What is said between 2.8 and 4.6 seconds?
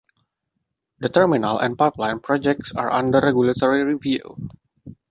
under regulatory review.